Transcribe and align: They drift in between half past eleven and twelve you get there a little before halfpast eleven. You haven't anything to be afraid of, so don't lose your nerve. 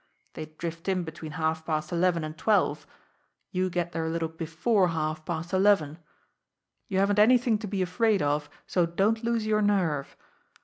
They 0.33 0.47
drift 0.47 0.87
in 0.89 1.03
between 1.03 1.33
half 1.33 1.63
past 1.63 1.91
eleven 1.91 2.23
and 2.23 2.35
twelve 2.35 2.87
you 3.51 3.69
get 3.69 3.91
there 3.91 4.07
a 4.07 4.09
little 4.09 4.29
before 4.29 4.87
halfpast 4.89 5.53
eleven. 5.53 5.99
You 6.87 6.97
haven't 6.97 7.19
anything 7.19 7.59
to 7.59 7.67
be 7.67 7.83
afraid 7.83 8.23
of, 8.23 8.49
so 8.65 8.87
don't 8.87 9.23
lose 9.23 9.45
your 9.45 9.61
nerve. 9.61 10.15